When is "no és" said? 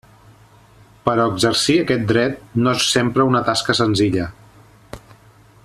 2.63-2.89